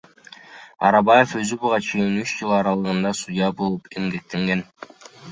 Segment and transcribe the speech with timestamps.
[0.87, 4.65] Арабаев өзү буга чейин үч жыл аралыгында судья болуп эмгектенген.